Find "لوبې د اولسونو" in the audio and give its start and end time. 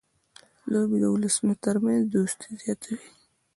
0.71-1.53